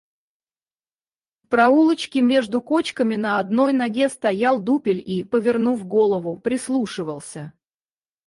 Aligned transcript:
В 1.43 1.47
проулочке 1.49 2.21
между 2.21 2.59
кочками 2.59 3.17
на 3.17 3.37
одной 3.37 3.71
ноге 3.71 4.09
стоял 4.09 4.59
дупель 4.59 4.97
и, 5.05 5.23
повернув 5.23 5.85
голову, 5.85 6.39
прислушивался. 6.39 7.53